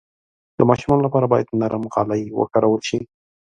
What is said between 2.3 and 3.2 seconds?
وکارول شي.